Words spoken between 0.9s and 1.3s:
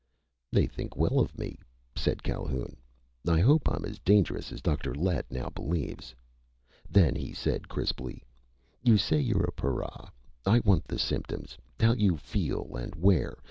well